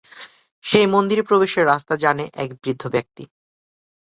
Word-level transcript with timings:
সেই 0.63 0.87
মন্দিরে 0.87 1.23
প্রবেশের 1.23 1.65
রাস্তা 1.65 1.93
জানে 1.95 2.25
এক 2.33 2.49
বৃদ্ধ 2.53 2.83
ব্যক্তি। 2.87 3.23